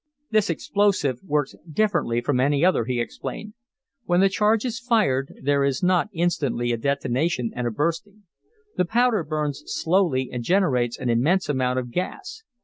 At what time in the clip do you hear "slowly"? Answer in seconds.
9.67-10.31